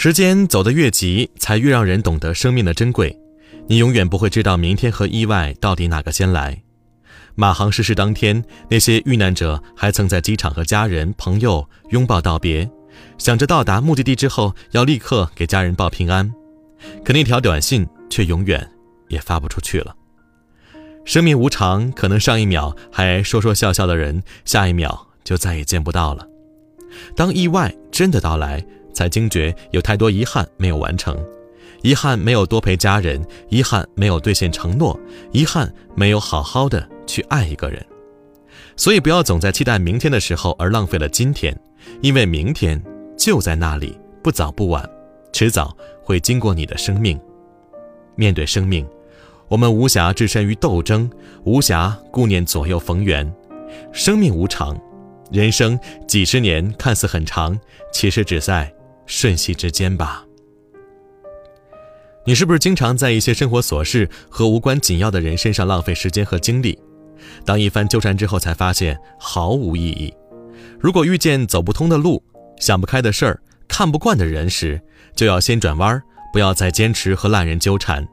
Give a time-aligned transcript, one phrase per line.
[0.00, 3.18] 时间走得越急，才越让人懂得生命的珍贵。
[3.66, 6.62] 你永远不会知道明天和意外到底哪个先来。
[7.34, 12.70] 马航失事当天，那些遇难者还曾在机场和家人、朋友拥抱道别，
[13.18, 16.32] 想着到达目的地之后要立刻给家人报平安，
[17.04, 18.70] 可那条短信却永远
[19.08, 19.96] 也发不出去了。
[21.04, 26.24] 生命无常，可能上一秒还说说笑笑的人，下一秒就再也见不到了。
[27.16, 28.64] 当意外真的到来，
[28.98, 31.16] 才惊觉有太多遗憾没有完成，
[31.82, 34.98] 遗憾没有多陪家人，遗憾没有兑现承诺，
[35.30, 37.80] 遗憾没有好好的去爱一个人。
[38.76, 41.56] 所以不要总在期待明天的时候而浪费了今天，
[42.00, 42.82] 因为明天
[43.16, 44.84] 就在那里，不早不晚，
[45.32, 47.16] 迟早会经过你的生命。
[48.16, 48.84] 面对生命，
[49.46, 51.08] 我们无暇置身于斗争，
[51.44, 53.32] 无暇顾念左右逢源。
[53.92, 54.76] 生命无常，
[55.30, 57.56] 人生几十年看似很长，
[57.92, 58.72] 其实只在。
[59.08, 60.24] 瞬息之间吧。
[62.24, 66.78] 你是不是经常在一些生活琐事和无关紧要的人身上浪费时间和精力？
[67.44, 70.14] 当一番纠缠之后，才发现毫无意义。
[70.78, 72.22] 如果遇见走不通的路、
[72.60, 74.80] 想不开的事儿、看不惯的人时，
[75.16, 76.00] 就要先转弯，
[76.32, 78.06] 不要再坚持和烂人纠缠。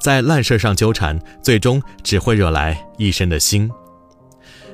[0.00, 3.70] 在烂事上纠缠，最终只会惹来一身的腥。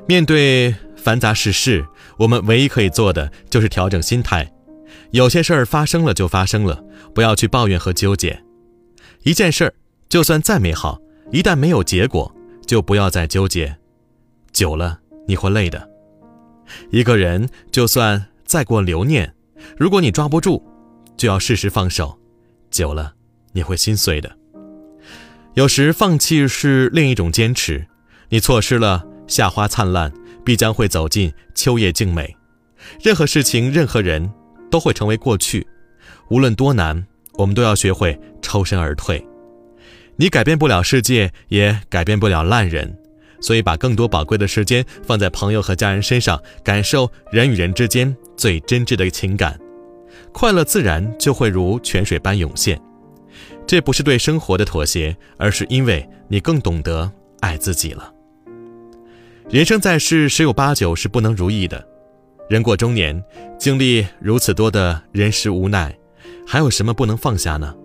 [0.07, 4.51] 面对繁杂世事，我们唯一可以做的就是调整心态。
[5.11, 8.43] 有些事儿发生了就发生了，不要去抱怨和纠结。
[9.23, 9.75] 一件事儿
[10.09, 11.01] 就算再美好，
[11.33, 12.35] 一旦没有结果，
[12.67, 13.77] 就不要再纠结，
[14.53, 15.89] 久了你会累的。
[16.91, 19.35] 一个人就算再过留念，
[19.79, 20.63] 如果你抓不住，
[21.17, 22.19] 就要适时放手，
[22.71, 23.15] 久了
[23.53, 24.37] 你会心碎的。
[25.55, 27.87] 有时放弃是另一种坚持。
[28.29, 30.13] 你错失了夏花灿烂，
[30.45, 32.37] 必将会走进秋叶静美。
[33.03, 34.31] 任何事情，任何人。
[34.71, 35.67] 都会成为过去，
[36.31, 39.25] 无论多难，我们都要学会抽身而退。
[40.17, 42.99] 你改变不了世界，也改变不了烂人，
[43.41, 49.59] 所以把更多宝贵的时间放在朋友和家人身上，感受人与人之间最真挚的情感，
[50.33, 52.81] 快乐自然就会如泉水般涌现。
[53.67, 58.13] 这不是对生活的妥协，而是因为你更懂得爱自己了。
[59.51, 61.87] 人生在世，十有八九是不能如意的。
[62.49, 63.23] 人过中年，
[63.59, 65.95] 经历如此多的人事无奈，
[66.47, 67.77] 还有什么不能放下呢？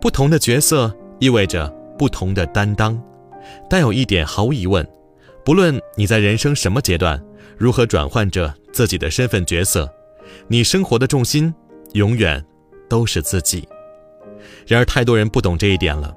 [0.00, 3.00] 不同的角色意味着不同的担当，
[3.68, 4.86] 但有一点毫无疑问：
[5.44, 7.20] 不论你在人生什么阶段，
[7.58, 9.92] 如何转换着自己的身份角色，
[10.46, 11.52] 你生活的重心
[11.94, 12.44] 永远
[12.88, 13.66] 都是自己。
[14.64, 16.16] 然而，太多人不懂这一点了。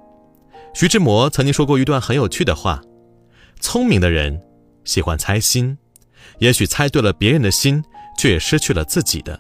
[0.76, 2.84] 徐志摩曾经说过一段很有趣的话：
[3.60, 4.40] 聪明的人
[4.84, 5.76] 喜欢猜心。
[6.40, 7.84] 也许猜对了别人的心，
[8.18, 9.40] 却也失去了自己的。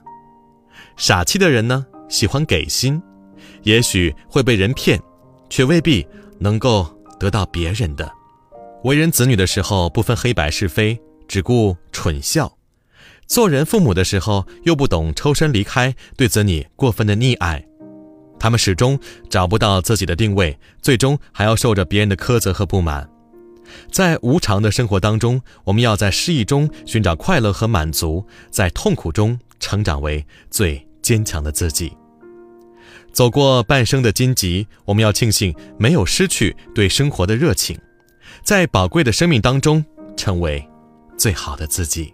[0.97, 3.01] 傻气的人呢，喜欢给心，
[3.63, 4.99] 也许会被人骗，
[5.49, 6.05] 却未必
[6.39, 6.87] 能够
[7.19, 8.09] 得到别人的。
[8.83, 12.47] 为人子女的时候不分黑白是非，只顾蠢笑；
[13.27, 17.65] 做人父母的时候又不懂抽身离开，对子女过分的溺爱。
[18.39, 23.09] 他们始终找不到自己的定位，最终还要受着别人的苛责和不满。
[23.91, 31.91] 在无常的生活当中，我们要在失意中寻找快乐和满足，在痛苦中成长为最坚强的自己。
[33.11, 37.79] 走过半生的荆棘，我们要庆幸没有失去对生活的热情，
[38.43, 39.83] 在宝贵的生命当中
[40.17, 40.67] 成为
[41.17, 42.13] 最好的自己。